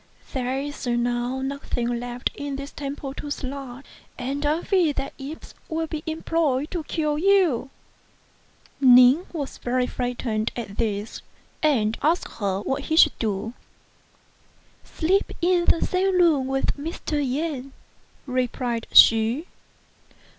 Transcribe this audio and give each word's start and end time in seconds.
There 0.33 0.59
is 0.59 0.87
now 0.87 1.41
nothing 1.41 1.99
left 1.99 2.31
in 2.33 2.55
this 2.55 2.71
temple 2.71 3.13
to 3.13 3.29
slay, 3.29 3.83
and 4.17 4.43
I 4.43 4.61
fear 4.63 4.93
that 4.93 5.13
imps 5.19 5.53
will 5.69 5.85
be 5.85 6.01
employed 6.07 6.71
to 6.71 6.83
kill 6.85 7.19
you. 7.19 7.69
Ning 8.79 9.27
was 9.31 9.59
very 9.59 9.85
frightened 9.85 10.51
at 10.55 10.79
this, 10.79 11.21
and 11.61 11.99
asked 12.01 12.31
her 12.39 12.61
what 12.61 12.85
he 12.85 12.95
should 12.95 13.19
do." 13.19 13.53
Sleep 14.97 15.33
in 15.39 15.65
the 15.65 15.85
same 15.85 16.19
room 16.19 16.47
with 16.47 16.75
Mr. 16.75 17.21
Yen," 17.23 17.71
replied 18.25 18.87
she. 18.91 19.45